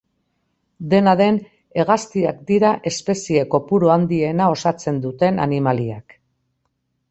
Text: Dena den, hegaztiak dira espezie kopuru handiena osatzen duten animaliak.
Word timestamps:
Dena 0.93 1.11
den, 1.19 1.35
hegaztiak 1.83 2.39
dira 2.47 2.71
espezie 2.93 3.45
kopuru 3.53 3.93
handiena 3.99 4.49
osatzen 4.57 5.01
duten 5.07 5.45
animaliak. 5.47 6.19